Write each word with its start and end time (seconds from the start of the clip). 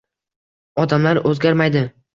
Odamlar 0.85 1.23
o’zgarmaydi 1.33 1.89